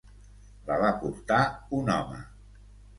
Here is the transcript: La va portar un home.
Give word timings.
La 0.69 0.79
va 0.85 0.89
portar 1.05 1.39
un 1.83 1.95
home. 1.99 2.27